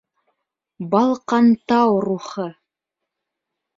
[0.93, 2.47] БАЛҠАНТАУ РУХЫ